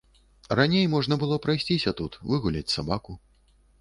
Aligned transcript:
Раней 0.59 0.85
можна 0.93 1.17
было 1.23 1.37
прайсціся 1.45 1.95
тут, 1.99 2.17
выгуляць 2.33 2.67
сабаку. 2.77 3.11